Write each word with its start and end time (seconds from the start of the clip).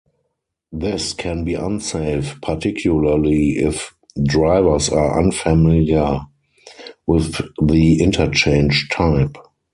This 0.71 1.13
can 1.13 1.43
be 1.43 1.53
unsafe 1.53 2.41
particularly 2.41 3.57
if 3.59 3.93
drivers 4.23 4.89
are 4.89 5.19
unfamiliar 5.19 6.21
with 7.05 7.39
the 7.61 8.01
interchange 8.01 8.89
type. 8.91 9.37